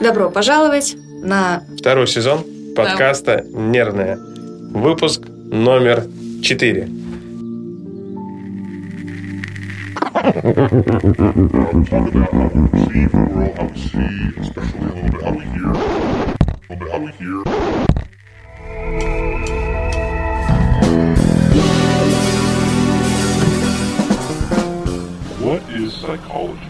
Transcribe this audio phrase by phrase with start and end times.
[0.00, 2.44] Добро пожаловать на второй сезон
[2.76, 3.58] подкаста да.
[3.58, 4.18] «Нервная».
[4.18, 6.04] Выпуск номер
[6.42, 6.88] четыре.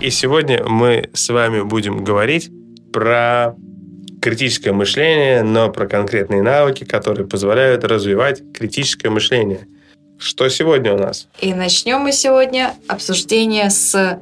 [0.00, 2.50] И сегодня мы с вами будем говорить
[2.96, 3.54] про
[4.22, 9.66] критическое мышление, но про конкретные навыки, которые позволяют развивать критическое мышление.
[10.18, 11.28] Что сегодня у нас?
[11.42, 14.18] И начнем мы сегодня обсуждение с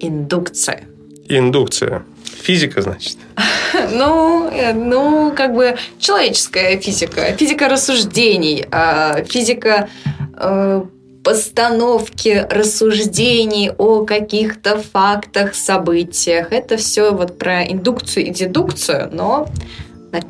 [0.00, 0.80] индукцией.
[1.26, 2.04] Индукция.
[2.42, 3.16] Физика, значит?
[3.92, 9.88] Ну, э, ну, как бы человеческая физика, физика рассуждений, а физика
[10.36, 10.82] э,
[11.28, 16.52] постановки рассуждений о каких-то фактах, событиях.
[16.52, 19.46] Это все вот про индукцию и дедукцию, но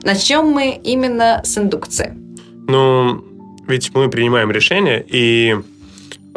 [0.02, 2.16] начнем мы именно с индукции.
[2.66, 3.24] Ну,
[3.69, 5.54] ведь мы принимаем решения, и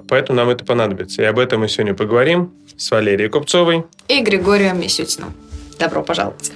[0.08, 1.24] поэтому нам это понадобится.
[1.24, 5.34] И об этом мы сегодня поговорим с Валерией Купцовой и Григорием Мисютиным.
[5.80, 6.52] Добро пожаловать.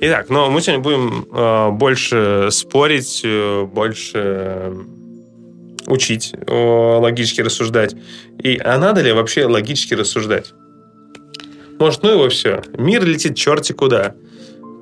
[0.00, 4.72] Итак, ну, мы сегодня будем э, больше спорить, э, больше
[5.86, 7.94] учить логически рассуждать.
[8.42, 10.52] И а надо ли вообще логически рассуждать?
[11.78, 12.62] Может, ну его все.
[12.76, 14.14] Мир летит черти куда.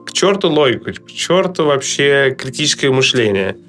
[0.06, 3.56] К черту логику, к черту вообще критическое мышление–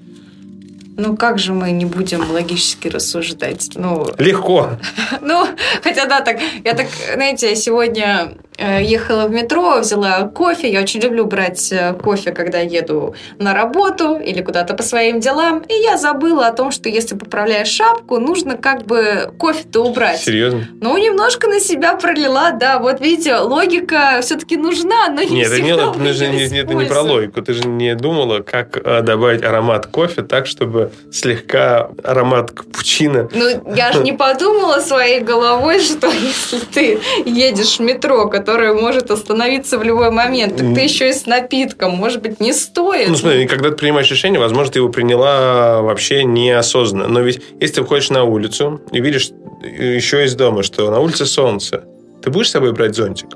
[0.98, 3.72] ну, как же мы не будем логически рассуждать?
[3.76, 4.78] Ну, Легко.
[5.22, 5.48] Ну,
[5.82, 10.72] хотя да, так, я так, знаете, я сегодня ехала в метро, взяла кофе.
[10.72, 15.64] Я очень люблю брать э, кофе, когда еду на работу или куда-то по своим делам.
[15.68, 20.20] И я забыла о том, что если поправляешь шапку, нужно как бы кофе-то убрать.
[20.20, 20.68] Серьезно?
[20.80, 22.80] Ну, немножко на себя пролила, да.
[22.80, 27.02] Вот видите, логика все-таки нужна, но не нет, всегда нет, это не, это не про
[27.02, 27.42] логику.
[27.42, 33.30] Ты же не думала, как э, добавить аромат кофе так, чтобы слегка аромат капучино.
[33.34, 39.12] Ну, я же не подумала своей головой, что если ты едешь в метро, которое может
[39.12, 43.10] остановиться в любой момент, так ты еще и с напитком, может быть, не стоит.
[43.10, 47.08] Ну, смотри, когда ты принимаешь решение, возможно, ты его приняла вообще неосознанно.
[47.08, 49.32] Но ведь если ты выходишь на улицу и видишь
[49.62, 51.84] еще из дома, что на улице солнце,
[52.22, 53.30] ты будешь с собой брать зонтик?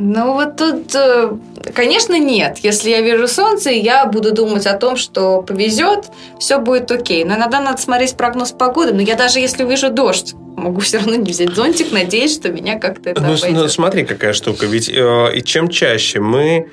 [0.00, 1.32] Ну вот тут, э,
[1.74, 2.58] конечно, нет.
[2.62, 6.04] Если я вижу солнце, я буду думать о том, что повезет,
[6.38, 7.24] все будет окей.
[7.24, 8.94] Но иногда надо смотреть прогноз погоды.
[8.94, 12.78] Но я даже если вижу дождь, могу все равно не взять зонтик, надеясь, что меня
[12.78, 14.66] как-то это ну, ну, смотри, какая штука.
[14.66, 16.68] Ведь э, и чем чаще мы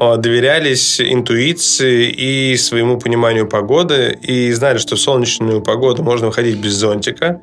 [0.00, 6.56] э, доверялись интуиции и своему пониманию погоды и знали, что в солнечную погоду можно выходить
[6.56, 7.42] без зонтика,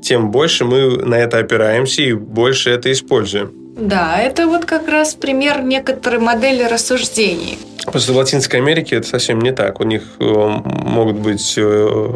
[0.00, 3.65] тем больше мы на это опираемся и больше это используем.
[3.76, 7.58] Да, это вот как раз пример некоторой модели рассуждений.
[7.84, 9.80] Просто в Латинской Америке это совсем не так.
[9.80, 12.08] У них э, могут быть э,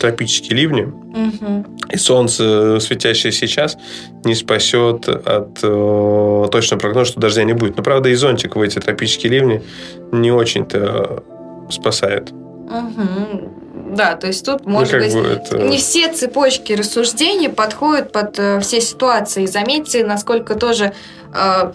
[0.00, 1.64] тропические ливни, угу.
[1.90, 3.78] и солнце, светящее сейчас,
[4.24, 7.76] не спасет от э, точного прогноза, что дождя не будет.
[7.76, 9.62] Но, правда, и зонтик в эти тропические ливни
[10.10, 11.22] не очень-то
[11.70, 12.32] спасает.
[12.32, 13.63] Угу.
[13.94, 15.58] Да, то есть тут, может ну, быть, это...
[15.58, 19.46] не все цепочки рассуждений подходят под э, все ситуации.
[19.46, 20.92] Заметьте, насколько тоже
[21.32, 21.72] э,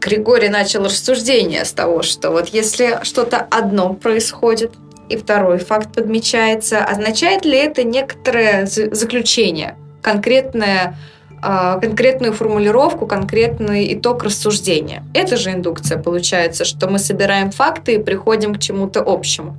[0.00, 4.72] Григорий начал рассуждение с того, что вот если что-то одно происходит,
[5.08, 10.96] и второй факт подмечается, означает ли это некоторое заключение, конкретное
[11.42, 15.04] э, конкретную формулировку, конкретный итог рассуждения.
[15.14, 19.56] Это же индукция получается, что мы собираем факты и приходим к чему-то общему.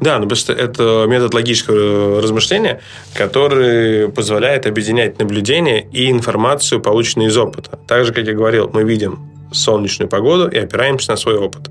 [0.00, 2.80] Да, ну просто это метод логического размышления,
[3.14, 7.78] который позволяет объединять наблюдения и информацию, полученную из опыта.
[7.86, 11.70] Так же, как я говорил, мы видим солнечную погоду и опираемся на свой опыт.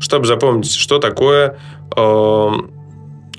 [0.00, 1.58] Чтобы запомнить, что такое
[1.96, 2.50] э,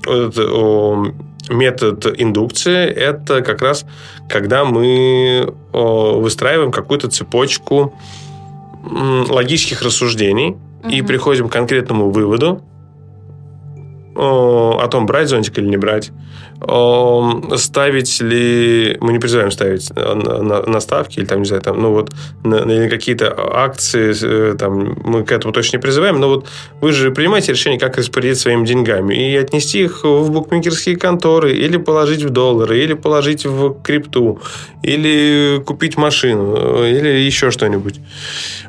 [0.06, 1.04] э,
[1.50, 3.84] метод индукции, это как раз
[4.30, 7.92] когда мы э, выстраиваем какую-то цепочку
[8.84, 10.56] э, логических рассуждений
[10.88, 12.62] и приходим к конкретному выводу,
[14.20, 16.12] о том, брать зонтик или не брать,
[17.56, 18.98] ставить ли...
[19.00, 22.10] Мы не призываем ставить на, ставки или там, не знаю, там, ну вот,
[22.44, 26.46] на, на какие-то акции, э, там, мы к этому точно не призываем, но вот
[26.82, 31.78] вы же принимаете решение, как распорядиться своими деньгами и отнести их в букмекерские конторы, или
[31.78, 34.40] положить в доллары, или положить в крипту,
[34.82, 38.00] или купить машину, или еще что-нибудь.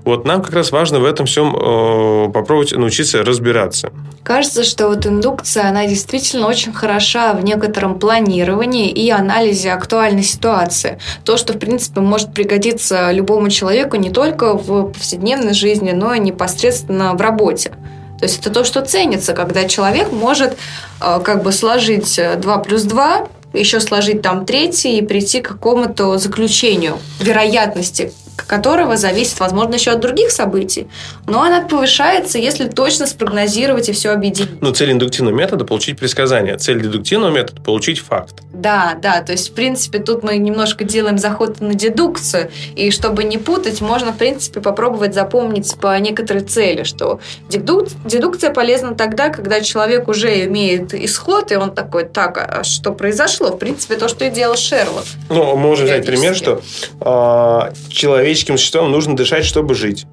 [0.05, 3.91] Вот нам как раз важно в этом всем э, попробовать научиться разбираться.
[4.23, 10.23] Кажется, что вот индукция дедукция, она действительно очень хороша в некотором планировании и анализе актуальной
[10.23, 10.99] ситуации.
[11.25, 16.19] То, что, в принципе, может пригодиться любому человеку не только в повседневной жизни, но и
[16.19, 17.71] непосредственно в работе.
[18.19, 20.55] То есть это то, что ценится, когда человек может
[21.01, 26.17] э, как бы сложить 2 плюс 2 еще сложить там третий и прийти к какому-то
[26.17, 28.13] заключению вероятности
[28.45, 30.87] которого зависит, возможно, еще от других событий.
[31.27, 34.61] Но она повышается, если точно спрогнозировать и все объединить.
[34.61, 36.57] Ну, цель индуктивного метода– получить предсказание.
[36.57, 38.35] Цель дедуктивного метода– получить факт.
[38.53, 39.21] Да, да.
[39.21, 42.51] То есть, в принципе, тут мы немножко делаем заход на дедукцию.
[42.75, 47.87] И чтобы не путать, можно, в принципе, попробовать запомнить по некоторой цели, что дедук...
[48.05, 53.49] дедукция полезна тогда, когда человек уже имеет исход, и он такой, так, а что произошло?
[53.49, 55.05] В принципе, то, что и делал Шерлок.
[55.29, 56.61] Ну, мы можем взять пример, что
[56.99, 60.05] э, человек человеческим существам нужно дышать, чтобы жить.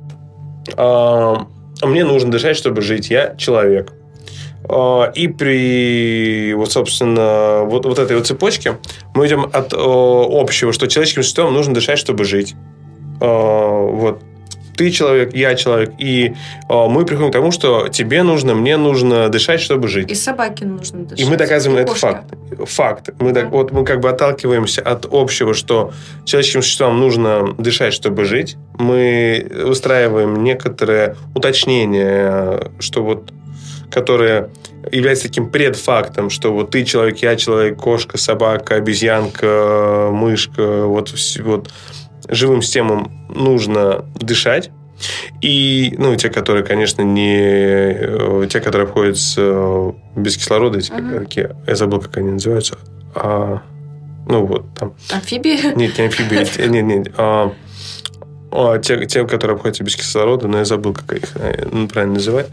[0.76, 3.10] Мне нужно дышать, чтобы жить.
[3.10, 3.92] Я человек.
[4.68, 8.78] А, и при, вот, собственно, вот, вот этой вот цепочке
[9.14, 12.54] мы идем от общего, что человеческим существам нужно дышать, чтобы жить.
[13.20, 14.20] А, вот
[14.78, 16.34] ты человек, я человек, и
[16.68, 20.10] э, мы приходим к тому, что тебе нужно, мне нужно дышать, чтобы жить.
[20.10, 21.26] И собаке нужно дышать.
[21.26, 22.32] И мы доказываем это факт.
[22.64, 23.10] Факт.
[23.18, 23.46] Мы, да.
[23.46, 25.92] вот мы как бы отталкиваемся от общего, что
[26.24, 28.56] человеческим существам нужно дышать, чтобы жить.
[28.78, 33.32] Мы устраиваем некоторые уточнения, что вот
[33.90, 34.50] которые
[34.92, 41.70] являются таким предфактом, что вот ты человек, я человек, кошка, собака, обезьянка, мышка, вот, вот
[42.28, 44.70] живым системам нужно дышать.
[45.40, 47.38] И, ну, те, которые, конечно, не...
[47.38, 51.20] Э, те, которые обходят э, без кислорода, эти, uh-huh.
[51.20, 52.78] какие, я забыл, как они называются.
[53.14, 53.62] А,
[54.28, 54.94] ну, вот там...
[55.12, 55.74] Амфибии?
[55.76, 56.68] Нет, не амфибии.
[56.68, 57.14] Нет, нет.
[57.16, 57.52] А,
[58.50, 61.32] а, те, те, которые обходятся без кислорода, но я забыл, как их
[61.70, 62.48] ну, правильно называть.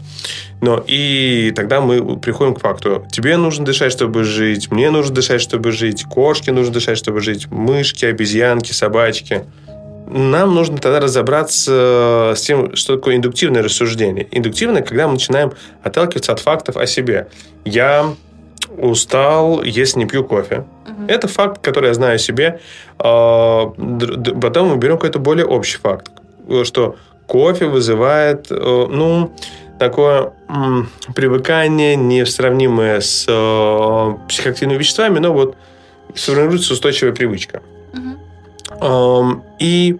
[0.60, 3.06] Но и тогда мы приходим к факту.
[3.10, 4.70] Тебе нужно дышать, чтобы жить.
[4.70, 6.04] Мне нужно дышать, чтобы жить.
[6.04, 7.50] Кошке нужно дышать, чтобы жить.
[7.50, 9.44] Мышки, обезьянки, собачки–
[10.06, 14.26] нам нужно тогда разобраться с тем, что такое индуктивное рассуждение.
[14.30, 15.52] Индуктивное, когда мы начинаем
[15.82, 17.28] отталкиваться от фактов о себе.
[17.64, 18.14] Я
[18.78, 20.64] устал, если не пью кофе.
[21.06, 21.12] Угу.
[21.12, 22.60] Это факт, который я знаю о себе.
[22.98, 23.72] А,
[24.40, 26.10] потом мы берем какой-то более общий факт,
[26.64, 29.32] что кофе вызывает, э, ну,
[29.78, 30.32] такое
[31.14, 35.56] привыкание, несравнимое с э, психоактивными веществами, но вот
[36.14, 37.62] сформируется устойчивая привычка.
[39.58, 39.96] И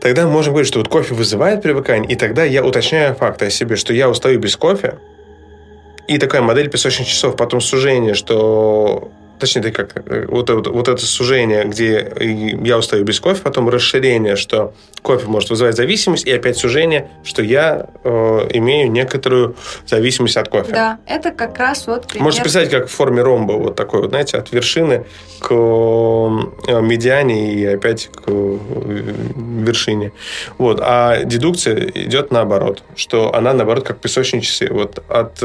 [0.00, 3.50] тогда мы можем говорить, что вот кофе вызывает привыкание, и тогда я уточняю факты о
[3.50, 4.98] себе, что я устаю без кофе,
[6.08, 11.04] и такая модель песочных часов, потом сужение, что точнее, как э, вот, вот, вот это
[11.04, 12.12] сужение, где
[12.64, 17.42] я устаю без кофе, потом расширение, что кофе может вызывать зависимость, и опять сужение, что
[17.42, 18.10] я э,
[18.54, 19.56] имею некоторую
[19.86, 20.72] зависимость от кофе.
[20.72, 22.24] Да, это как раз вот пример.
[22.24, 25.04] Можете представить, как в форме ромба, вот такой вот, знаете, от вершины
[25.40, 28.58] к э, медиане и опять к э,
[29.64, 30.12] вершине.
[30.58, 30.80] Вот.
[30.82, 34.68] А дедукция идет наоборот, что она наоборот как песочные часы.
[34.70, 35.42] Вот от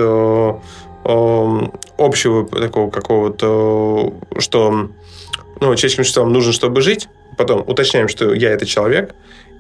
[1.04, 8.66] общего такого какого-то, что ну, человеческим существам нужно, чтобы жить, потом уточняем, что я это
[8.66, 9.16] человек,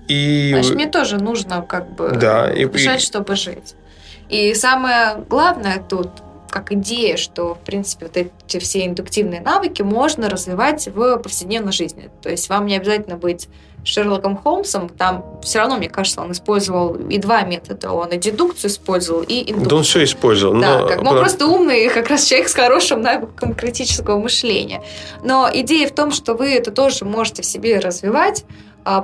[0.08, 0.50] и...
[0.54, 2.66] Значит, мне тоже нужно как бы да, и...
[3.00, 3.76] чтобы жить.
[4.30, 6.10] И самое главное тут,
[6.52, 12.10] как идея, что, в принципе, вот эти все индуктивные навыки можно развивать в повседневной жизни.
[12.22, 13.48] То есть вам не обязательно быть
[13.84, 17.92] Шерлоком Холмсом, там все равно, мне кажется, он использовал и два метода.
[17.92, 19.70] Он и дедукцию использовал, и индукцию.
[19.70, 20.62] Да он все использовал.
[20.62, 20.88] Да, но...
[20.88, 24.84] как, ну, просто умный, как раз человек с хорошим навыком критического мышления.
[25.24, 28.46] Но идея в том, что вы это тоже можете в себе развивать,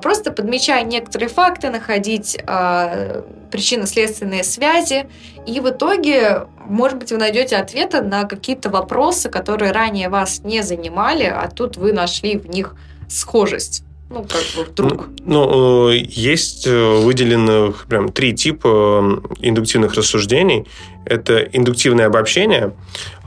[0.02, 5.08] просто подмечая некоторые факты, находить а, причинно-следственные связи,
[5.46, 10.62] и в итоге, может быть, вы найдете ответы на какие-то вопросы, которые ранее вас не
[10.62, 12.76] занимали, а тут вы нашли в них
[13.08, 13.84] схожесть.
[14.10, 15.08] Ну, как бы вдруг.
[15.26, 20.66] Ну, ну, есть э, выделенных прям три типа индуктивных рассуждений.
[21.04, 22.74] Это индуктивное обобщение.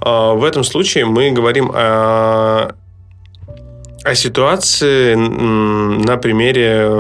[0.00, 2.74] А, в этом случае мы говорим о
[4.04, 6.90] о ситуации на примере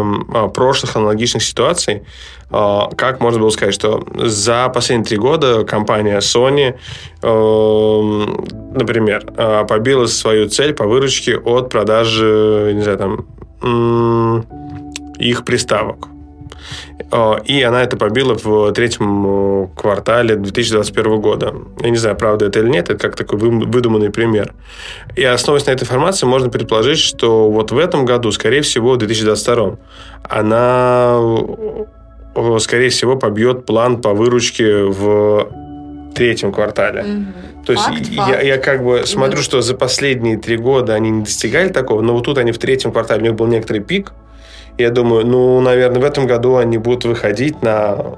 [0.54, 2.02] прошлых аналогичных ситуаций.
[2.50, 6.74] А, как можно было сказать, что за последние три года компания Sony,
[7.22, 9.24] например,
[9.66, 13.26] побила свою цель по выручке от продажи, не знаю, там,
[15.18, 16.08] их приставок.
[17.44, 21.54] И она это побила в третьем квартале 2021 года.
[21.80, 24.54] Я не знаю, правда это или нет, это как такой выдуманный пример.
[25.16, 28.98] И основываясь на этой информации, можно предположить, что вот в этом году, скорее всего, в
[28.98, 29.76] 2022,
[30.28, 31.20] она,
[32.58, 35.48] скорее всего, побьет план по выручке в
[36.14, 37.02] третьем квартале.
[37.02, 37.64] Угу.
[37.66, 39.42] То есть факт, я, я как бы смотрю, да.
[39.42, 42.92] что за последние три года они не достигали такого, но вот тут они в третьем
[42.92, 44.12] квартале, у них был некоторый пик.
[44.80, 48.16] Я думаю, ну, наверное, в этом году они будут выходить на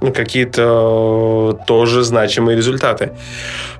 [0.00, 3.12] ну, какие-то тоже значимые результаты.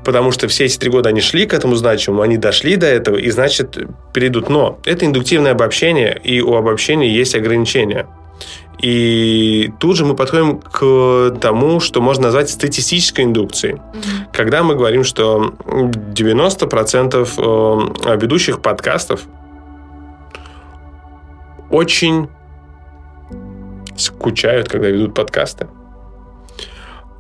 [0.05, 3.17] Потому что все эти три года они шли к этому значимому, они дошли до этого,
[3.17, 3.79] и, значит,
[4.13, 4.49] перейдут.
[4.49, 8.07] Но это индуктивное обобщение, и у обобщения есть ограничения.
[8.81, 13.75] И тут же мы подходим к тому, что можно назвать статистической индукцией.
[13.75, 14.27] Mm-hmm.
[14.33, 17.29] Когда мы говорим, что 90%
[18.07, 19.23] э, ведущих подкастов
[21.71, 22.29] очень
[23.97, 25.69] скучают, когда ведут подкасты.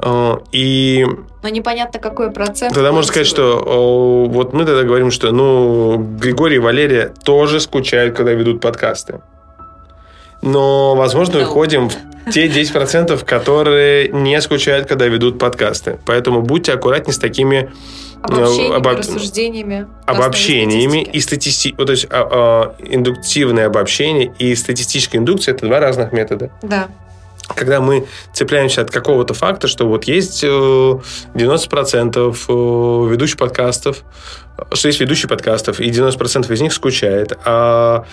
[0.00, 1.04] А, и...
[1.42, 2.74] Но непонятно, какой процент.
[2.74, 8.16] Тогда можно сказать, что вот мы тогда говорим, что ну, Григорий и Валерия тоже скучают,
[8.16, 9.20] когда ведут подкасты.
[10.40, 11.44] Но, возможно, no.
[11.44, 15.98] входим в те 10%, которые не скучают, когда ведут подкасты.
[16.06, 17.70] Поэтому будьте аккуратнее с такими
[18.22, 18.98] обобщениями, обоб...
[18.98, 21.72] рассуждениями, обобщениями и статисти...
[21.72, 26.50] то есть а, а, индуктивное обобщение и статистическая индукция это два разных метода.
[26.62, 26.88] Да
[27.54, 34.04] когда мы цепляемся от какого-то факта, что вот есть 90% э, э, ведущих подкастов,
[34.72, 38.04] что есть ведущий подкастов, и 90% из них скучает, а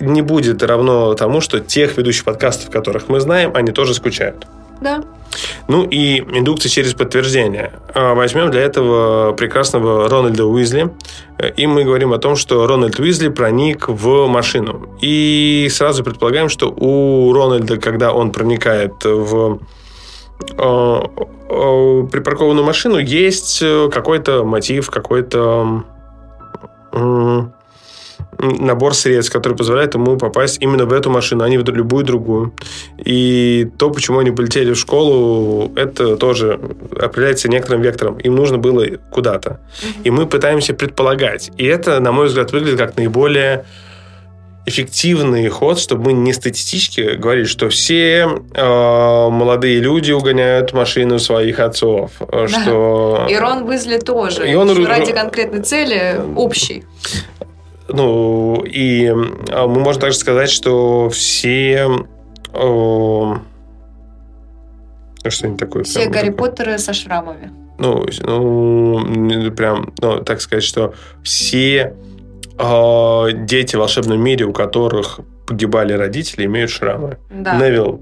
[0.00, 4.46] не будет равно тому, что тех ведущих подкастов, которых мы знаем, они тоже скучают.
[4.80, 5.02] Да.
[5.68, 7.72] Ну и индукция через подтверждение.
[7.94, 10.90] А, возьмем для этого прекрасного Рональда Уизли.
[11.56, 14.96] И мы говорим о том, что Рональд Уизли проник в машину.
[15.00, 19.60] И сразу предполагаем, что у Рональда, когда он проникает в
[20.56, 21.10] а,
[21.50, 25.84] а, припаркованную машину, есть какой-то мотив, какой-то
[28.38, 32.52] набор средств, который позволяет ему попасть именно в эту машину, а не в любую другую.
[32.98, 36.60] И то, почему они полетели в школу, это тоже
[37.00, 38.18] определяется некоторым вектором.
[38.18, 39.60] Им нужно было куда-то.
[40.04, 41.50] И мы пытаемся предполагать.
[41.56, 43.64] И это, на мой взгляд, выглядит как наиболее
[44.68, 51.58] эффективный ход, чтобы мы не статистически говорили, что все э, молодые люди угоняют машину своих
[51.58, 52.12] отцов.
[52.30, 52.48] Да.
[52.48, 53.26] Что...
[53.30, 54.48] И Рон Уизли тоже.
[54.48, 54.84] И он...
[54.84, 56.84] Ради конкретной цели общей.
[57.88, 59.06] Ну, и
[59.50, 61.88] а, мы можем также сказать, что все...
[62.52, 63.38] О,
[65.26, 65.84] что-нибудь такое.
[65.84, 66.50] Все Гарри такое.
[66.50, 67.50] Поттеры со шрамами.
[67.78, 71.94] Ну, ну, прям, ну, так сказать, что все
[72.58, 77.18] э, дети в волшебном мире, у которых погибали родители, имеют шрамы.
[77.30, 77.56] Да.
[77.56, 78.00] Невил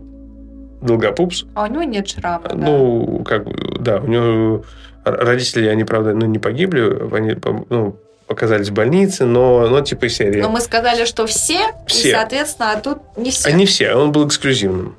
[0.81, 1.45] Долгопупс.
[1.55, 3.25] А у него нет шрама, Ну, да.
[3.25, 4.65] как да, у него
[5.05, 6.81] родители, они, правда, ну, не погибли,
[7.15, 7.37] они,
[7.69, 10.41] ну, оказались в больнице, но, но типа серии.
[10.41, 12.09] Но мы сказали, что все, все.
[12.09, 13.53] и, соответственно, а тут не все.
[13.53, 14.97] Не все, он был эксклюзивным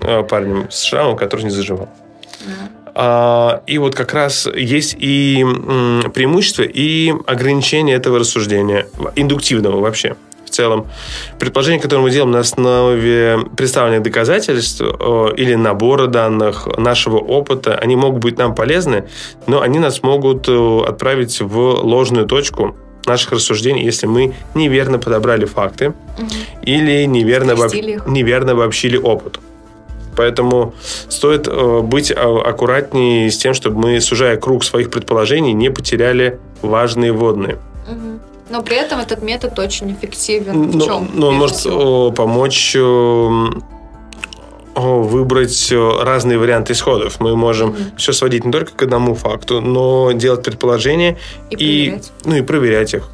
[0.00, 1.88] а, парнем с шрамом, который не заживал.
[2.94, 5.44] А, и вот как раз есть и
[6.14, 10.16] преимущества, и ограничения этого рассуждения, индуктивного вообще
[10.52, 10.86] целом.
[11.38, 17.96] Предположения, которые мы делаем на основе представленных доказательств э, или набора данных, нашего опыта, они
[17.96, 19.04] могут быть нам полезны,
[19.46, 25.44] но они нас могут э, отправить в ложную точку наших рассуждений, если мы неверно подобрали
[25.44, 26.26] факты угу.
[26.62, 27.72] или неверно, обоб...
[28.06, 29.40] неверно обобщили опыт.
[30.16, 30.74] Поэтому
[31.08, 37.12] стоит э, быть аккуратнее с тем, чтобы мы, сужая круг своих предположений, не потеряли важные
[37.12, 37.58] водные.
[37.90, 38.31] Угу.
[38.52, 40.70] Но при этом этот метод очень эффективен.
[40.70, 41.08] В чем?
[41.14, 42.12] Но он может всего?
[42.12, 42.76] помочь
[44.74, 47.20] выбрать разные варианты исходов.
[47.20, 47.96] Мы можем mm-hmm.
[47.96, 51.18] все сводить не только к одному факту, но делать предположения
[51.50, 53.08] и, и, ну, и проверять их.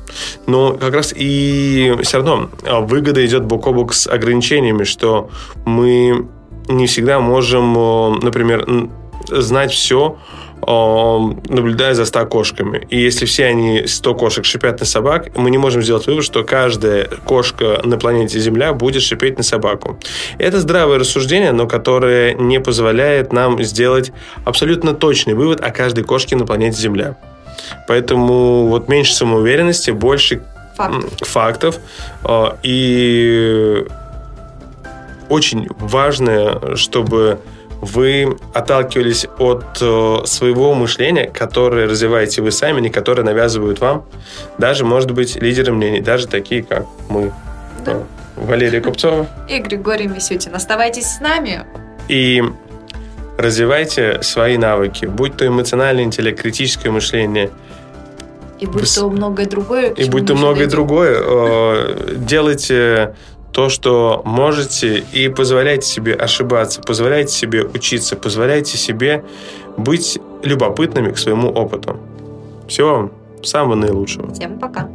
[0.47, 5.30] Но как раз и все равно а, выгода идет бок о бок с ограничениями, что
[5.64, 6.28] мы
[6.68, 7.73] не всегда можем,
[8.21, 8.88] например,
[9.28, 10.18] знать все
[10.61, 12.87] наблюдая за 100 кошками.
[12.90, 16.42] И если все они, 100 кошек, шипят на собак, мы не можем сделать вывод, что
[16.42, 19.99] каждая кошка на планете Земля будет шипеть на собаку.
[20.38, 24.12] Это здравое рассуждение, но которое не позволяет нам сделать
[24.44, 27.16] абсолютно точный вывод о каждой кошке на планете Земля.
[27.87, 30.42] Поэтому вот меньше самоуверенности, больше
[30.76, 31.28] фактов.
[31.28, 31.78] фактов
[32.25, 33.85] а, и
[35.28, 37.38] очень важно, чтобы
[37.92, 44.04] вы отталкивались от э, своего мышления, которое развиваете вы сами, не которое навязывают вам,
[44.59, 47.33] даже, может быть, лидеры мнений, даже такие, как мы.
[47.85, 48.02] Да.
[48.37, 49.26] Валерия Купцова.
[49.49, 50.54] И Григорий Мисютин.
[50.54, 51.64] Оставайтесь с нами.
[52.09, 52.42] И
[53.37, 57.50] развивайте свои навыки, будь то эмоциональный интеллект, критическое мышление.
[58.61, 59.90] И будь то многое другое.
[59.90, 61.21] И будь то многое другое.
[61.21, 63.14] Э, делайте
[63.52, 69.25] то, что можете и позволяйте себе ошибаться, позволяйте себе учиться, позволяйте себе
[69.76, 71.99] быть любопытными к своему опыту.
[72.69, 73.12] Всего вам
[73.43, 74.33] самого наилучшего.
[74.33, 74.88] Всем пока.